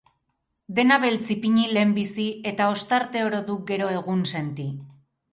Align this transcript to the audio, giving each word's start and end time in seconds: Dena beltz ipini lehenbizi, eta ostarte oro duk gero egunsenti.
Dena 0.77 0.95
beltz 1.01 1.25
ipini 1.33 1.65
lehenbizi, 1.77 2.25
eta 2.51 2.69
ostarte 2.77 3.21
oro 3.27 3.43
duk 3.51 3.61
gero 3.73 3.91
egunsenti. 3.99 4.67